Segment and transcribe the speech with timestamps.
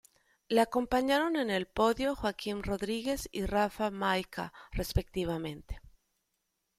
[0.49, 5.79] Le acompañaron en el podio Joaquim Rodríguez y Rafał Majka, respectivamente.